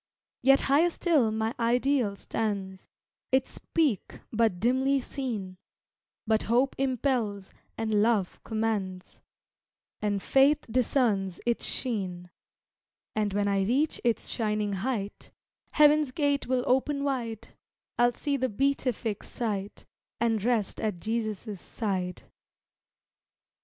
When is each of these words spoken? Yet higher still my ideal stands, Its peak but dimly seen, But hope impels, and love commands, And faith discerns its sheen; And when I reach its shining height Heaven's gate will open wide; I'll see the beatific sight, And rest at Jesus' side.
Yet 0.41 0.61
higher 0.61 0.89
still 0.89 1.29
my 1.29 1.53
ideal 1.59 2.15
stands, 2.15 2.87
Its 3.31 3.59
peak 3.75 4.21
but 4.33 4.59
dimly 4.59 4.99
seen, 4.99 5.57
But 6.25 6.41
hope 6.49 6.73
impels, 6.79 7.53
and 7.77 8.01
love 8.01 8.43
commands, 8.43 9.21
And 10.01 10.19
faith 10.19 10.65
discerns 10.71 11.39
its 11.45 11.67
sheen; 11.67 12.31
And 13.15 13.31
when 13.35 13.47
I 13.47 13.61
reach 13.63 14.01
its 14.03 14.27
shining 14.27 14.73
height 14.73 15.31
Heaven's 15.73 16.11
gate 16.11 16.47
will 16.47 16.63
open 16.65 17.03
wide; 17.03 17.49
I'll 17.99 18.13
see 18.15 18.37
the 18.37 18.49
beatific 18.49 19.21
sight, 19.21 19.85
And 20.19 20.43
rest 20.43 20.81
at 20.81 20.99
Jesus' 20.99 21.61
side. 21.61 22.23